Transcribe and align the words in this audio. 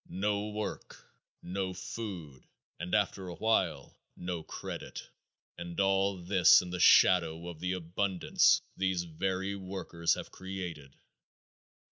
No 0.09 0.49
work, 0.49 0.97
no 1.43 1.75
food, 1.75 2.47
and 2.79 2.95
after 2.95 3.27
a 3.27 3.35
while, 3.35 3.99
no 4.15 4.41
credit, 4.41 5.07
and 5.59 5.79
all 5.79 6.17
this 6.17 6.59
in 6.59 6.71
the 6.71 6.79
shadow 6.79 7.47
of 7.47 7.59
the 7.59 7.73
abundance 7.73 8.63
these 8.75 9.03
very 9.03 9.55
workers 9.55 10.15
have 10.15 10.31
created. 10.31 10.95